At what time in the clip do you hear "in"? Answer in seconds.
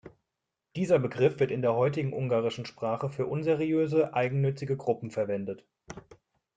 1.51-1.61